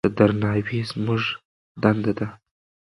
د 0.03 0.05
ده 0.05 0.09
درناوی 0.17 0.79
زموږ 0.91 1.23
دنده 1.81 2.11
ده. 2.19 2.27